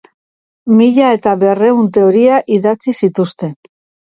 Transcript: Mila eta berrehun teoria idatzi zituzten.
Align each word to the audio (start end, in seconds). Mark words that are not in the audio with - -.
Mila 0.77 1.11
eta 1.17 1.35
berrehun 1.45 1.91
teoria 1.99 2.41
idatzi 2.59 2.95
zituzten. 3.05 3.53